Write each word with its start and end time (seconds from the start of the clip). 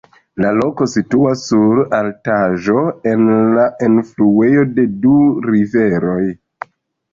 La 0.43 0.51
loko 0.59 0.85
situas 0.93 1.43
sur 1.49 1.81
altaĵo 1.97 2.79
en 3.13 3.29
la 3.59 3.67
enfluejo 3.91 4.67
de 4.81 4.89
du 5.07 5.21
riveroj. 5.49 6.19